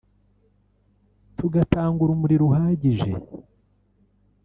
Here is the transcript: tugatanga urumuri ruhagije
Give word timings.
tugatanga 1.37 1.99
urumuri 2.01 2.35
ruhagije 2.43 3.09